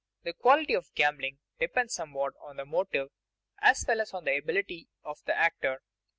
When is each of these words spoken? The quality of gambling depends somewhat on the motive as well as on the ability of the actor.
The 0.23 0.33
quality 0.33 0.73
of 0.73 0.91
gambling 0.95 1.37
depends 1.59 1.93
somewhat 1.93 2.33
on 2.41 2.57
the 2.57 2.65
motive 2.65 3.11
as 3.59 3.85
well 3.87 4.01
as 4.01 4.15
on 4.15 4.23
the 4.25 4.35
ability 4.35 4.89
of 5.03 5.23
the 5.25 5.37
actor. 5.37 5.83